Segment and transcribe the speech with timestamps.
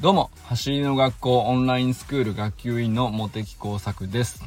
[0.00, 4.42] どうも、走りの学校オンラインスクール学級委員の茂木耕作です。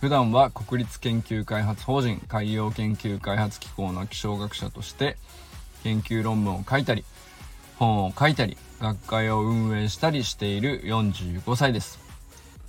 [0.00, 5.16] 普段は国立研究開発法人海洋研究開発機構の気象学者として
[5.82, 7.04] 研究論文を書いたり、
[7.76, 11.98] 本を書いたり、学会を運営したりしている45歳です。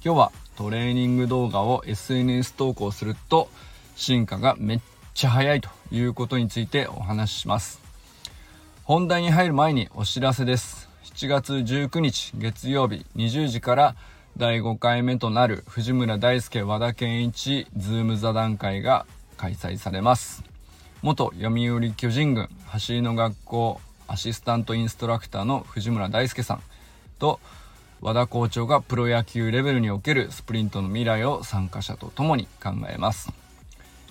[0.03, 3.47] 今日はトレーニング動画を SNS 投稿すると
[3.95, 4.79] 進化がめっ
[5.17, 7.81] ちゃ早いということについてお話しします。
[8.83, 10.87] 本題に入る前にお知らせです。
[11.15, 13.95] 7月19日月曜日20時から
[14.37, 19.07] 第5回目となる藤村大輔和田健一 Zoom座談会が
[19.37, 20.43] 開催されます
[21.01, 26.61] 元読売巨人軍走りの学校アシスタントインストラクターの藤村大輔さん
[27.17, 27.39] と
[28.01, 33.33] 和田校長がプロ野球レベルにおけるスプリントの未来を参加者と共に考えます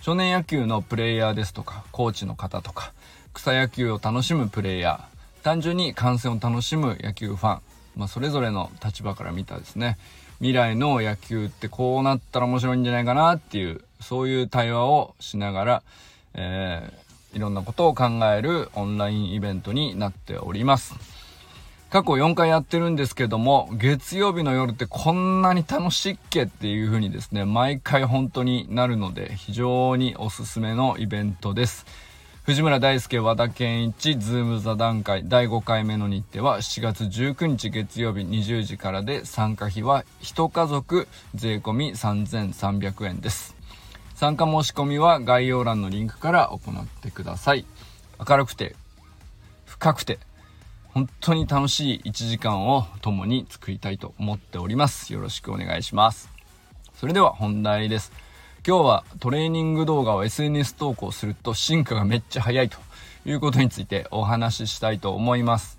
[0.07, 2.93] 少年野球のプレイヤーですとかコーチの方とか
[3.35, 7.61] 草野球を楽しむプレイヤー単純に観戦を楽しむ野球ファン、
[7.97, 9.99] まあ、それぞれの立場から見たですね。
[10.39, 15.83] 未来の野球ってこうなったら面白いんじゃないかなっていうそういう対話をしながら、
[16.35, 21.16] えー、いろんなことを考えるオンラインイベントになっております。
[21.91, 31.87] 過去4回やってるんですけども月曜日の夜ってこんなに楽しいっけっていう風にですね毎回本当になるので非常におすすめのイベントです。
[32.43, 43.57] 藤村大輔和田健一ズーム座談会第5回目の日程は7月19日月曜日20時からで参加費は1家族税込3300円です。
[44.15, 47.65] 参加申し込みは概要欄のリンクから行ってください。
[48.29, 48.77] 明るくて
[49.65, 50.21] 深くて
[50.97, 55.13] 本当に楽しい1時間を共に作りたいと思っております。
[55.13, 56.31] よろしくお願いします。
[56.95, 58.13] それでは本題です。
[58.67, 62.79] 今日はトレーニング動画を SNS 投稿すると進化がめっちゃ早いと
[63.27, 65.79] いうことについてお話ししたいと思います。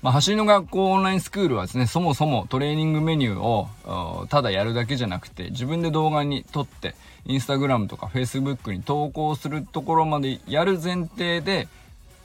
[0.00, 6.94] まあ、走りの学校オンラインスクールはですね、そもそもトレーニングメニューをただやるだけじゃなくて、自分で動画に撮って、
[7.26, 11.68] インスタグラムとかフェイスブックに投稿するところまでやる前提で、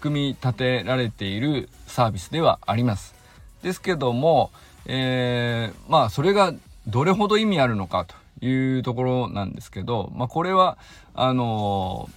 [0.01, 3.16] 組み立てられているサービスではあります。
[3.63, 4.51] ですけども、
[4.85, 6.53] えー、まあそれが
[6.88, 10.78] どれほど意味あるのかというところなんですけど、まあ、これは、
[11.13, 12.09] あの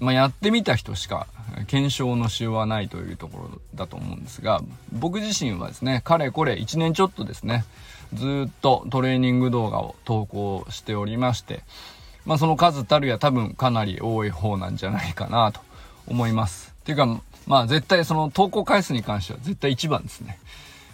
[0.00, 1.26] ー、まあ、やってみた人しか
[1.68, 4.60] 検証のしようはないというところだと思うんですが、
[4.92, 7.64] 僕自身はですね、かれこれ1年ちょっとですね、
[8.12, 11.62] ずっとトレーニング動画を投稿しておりまして、
[12.24, 15.60] まあ、その数たるや多分かなり多い方なんじゃないかなと
[16.06, 16.73] 思います。
[16.84, 17.06] っていうか、
[17.46, 20.38] まあ絶対その投稿回数に関しては絶対一番ですね。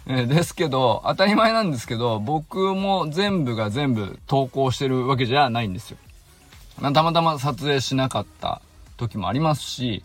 [0.07, 5.97] えー、ですけど、当たり前なんですけど、僕も全部が全部投稿してるわけじゃないんですよ。
[6.81, 8.61] たまたま撮影しなかった
[8.95, 10.03] 時もありますし、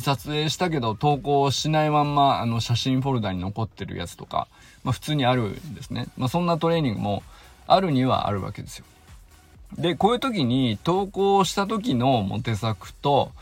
[0.00, 4.46] 撮影したけど投稿しないまんま、あの、写真フォルダに残ってるやつとか、
[4.84, 6.06] まあ普通にあるんですね。
[6.16, 7.24] まあそんなトレーニングも
[7.66, 8.84] あるにはあるわけですよ。
[9.76, 13.32] で、こういう時に投稿した時のモテ作と、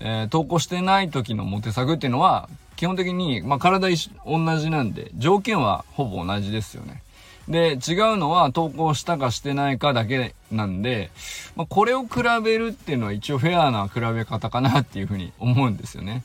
[0.00, 2.48] えー、投稿してない時のモテ作っていうのは
[2.78, 3.88] 基本的に、まあ、体
[4.24, 7.02] 同じなんで、条件はほぼ同じですよね。
[7.48, 11.10] で、違うのは投稿したかしてないかだけなんで、
[11.56, 16.22] まあ、これを比べるっていうのは一応フェアな比べ方かなっていうふうに思うんですよね。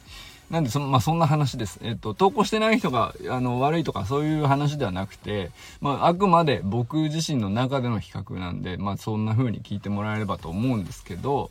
[0.52, 1.80] なんでそ、まあ、そんな話です。
[1.82, 5.50] えっと、投稿してない人が、あの、悪いとかそういう話ではなくて、
[5.82, 11.50] まあ、あくまで僕自身の中での比較なんで、まあ、そんな風に聞いてもらえればと思うんですけど、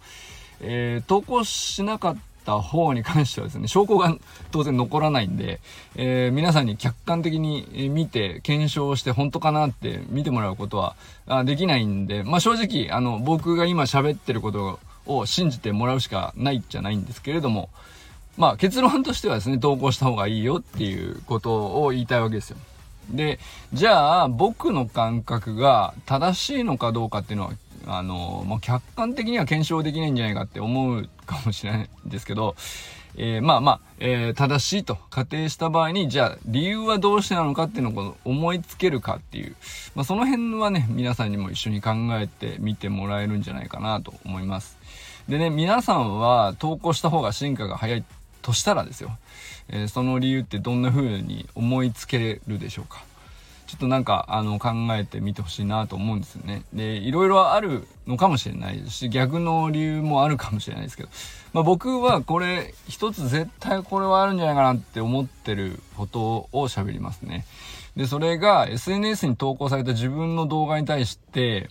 [0.63, 4.17] えー、投稿しなかった方に関してはですね、証拠が
[4.51, 5.61] 当然残らないんで、
[5.97, 10.97] えー、皆さんに客観的に見て検証して本当かなって見てもらうことは
[11.27, 17.69] あできないんで、まあ正直、あの、僕が今喋ってることを信じてもらうしかないじゃないんですけれども、
[18.37, 22.57] まあ結論としてはですね、投稿した方がいいよっていうことを言いたいわけですよ。
[23.11, 23.39] で、
[23.73, 27.53] じゃあ僕の感覚が正しいのかどうかっていうのは
[27.87, 32.55] あの、まあ、客観的には検証できないんじゃないかって思うかもしれないんですけど、
[33.17, 39.55] えー、まあまあ、えー、正しいと仮定した場合に、じゃあ理由はどうしてなのかっていうのを思いつけるかっていう、
[39.95, 44.79] まあ、その辺はね、皆さんにも一緒に考えてみてもらえるんじゃないかなと思います。
[45.29, 48.05] でね、皆さんは投稿した方が進化が早い
[48.41, 49.17] としたらですよ、
[49.69, 53.05] えー、その理由ってどんな風に思いつけるでしょうか？
[53.73, 56.63] ちょっとなんか、あの、考えてみてほしいなと思うんですよね。
[56.75, 61.09] で、いろいろあるのかもしれないし、逆の理由もあるかもしれないですけど、
[61.55, 67.47] まあ僕はこれ、一つ絶対これはあるんじゃないかなって思ってることを喋りますね。
[67.97, 71.71] で、それが SNS に投稿された自分の動画に対して、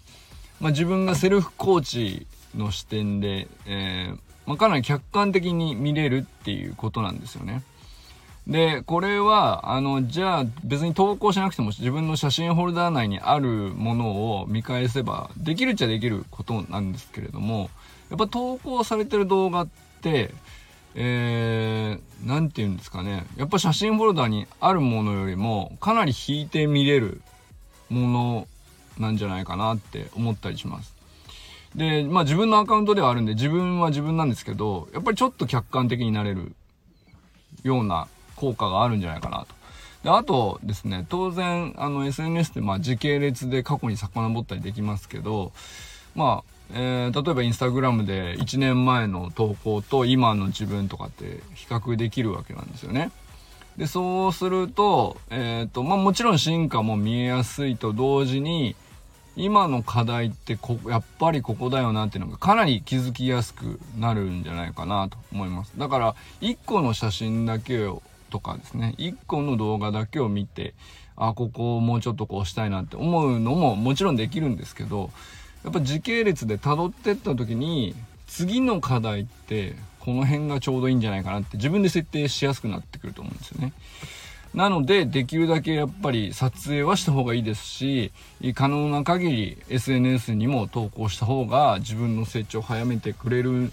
[0.60, 2.26] まあ自分がセルフコーチ
[2.56, 4.18] の視点で、えー、
[4.48, 7.62] まあ、かなり客観的に見れるっていうことなんですよね。
[8.48, 17.70] で、これは、あの、じゃあ別に投稿しなくても自分の写真ホルダー内にあるものを見返せばできるっちゃできることなんですけれども、
[18.10, 19.68] やっぱ投稿されてる動画っ
[20.02, 20.34] て、
[20.96, 23.26] えー、なんて言うんですかね。
[23.38, 27.22] やっぱ写真フォルダにあるものよりもかなり引いて見れる
[27.90, 28.48] もの
[29.00, 30.94] なんじゃないかなって思ったりします。
[31.76, 36.54] で、まあ自分のアカウントではあるんで自分は自分なんですけど、やっぱりちょっと客観的になれる
[37.64, 38.08] ような
[38.42, 39.56] 効果があるんじゃないかなと。
[40.04, 45.52] で、あとですね、当然、あの SNS ってまあ時系列で過去に遡ったりできますけど、
[46.16, 53.12] まあ、えー、例えばインスタグラムで1年前の投稿と今の自分とかって比較できるわけなんですよね。
[53.78, 58.76] で、そうすると、え、ー、と、まあもちろん進化も見えやすいと同時に、
[59.38, 65.74] 今の課題ってこ、やっぱりここだよなっていうのがかなり気づきやすくなるんじゃないかなと思います。
[65.78, 70.74] だから、1個の写真だけをとかですね、1個の動画だけを見て、
[71.16, 75.12] あ、ここをもうちょっとこうしたいなって思うのももちろんできるんですけど、
[75.64, 77.94] やっぱ時系列で辿ってった時に、
[78.26, 83.74] 次の課題ってこの辺がちょうどいいんじゃないかなって自分で設定しやすくなってくると思うんですよね。
[84.54, 88.12] なので、できるだけやっぱり撮影はした方がいいですし、
[88.54, 93.72] 可能な限り SNS にも投稿した方が自分の成長を早めてくれる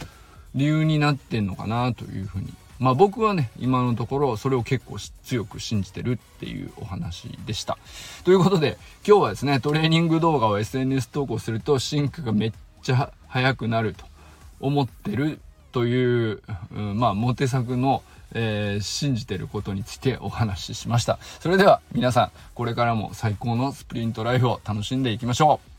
[0.54, 7.78] 理由になってんのかなというふうにまあ僕はね、今のところそれを結構強く信じてるっていうお話でした。
[8.24, 12.52] ということで、今日はですね、トレーニング動画を SNS 投稿するとシンクがめっ
[12.82, 14.04] ちゃ速くなると
[14.60, 15.40] 思ってる
[15.72, 16.42] という、
[16.74, 18.02] うん、まあモテ作の、
[18.32, 21.18] えー、信じてることについてお話ししました。
[21.40, 25.77] それでは皆さん、これからも最高のスプリントライフを楽しんでいきましょう